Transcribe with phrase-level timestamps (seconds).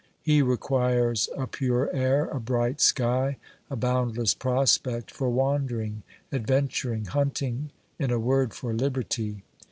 [0.23, 3.37] He requires a pure air, a bright sky,
[3.69, 6.01] a boundless prospect for wandering,
[6.33, 9.43] adventuring, hunting, in a word, for liberty.